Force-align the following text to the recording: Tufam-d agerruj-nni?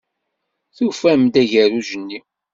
Tufam-d 0.75 1.33
agerruj-nni? 1.41 2.19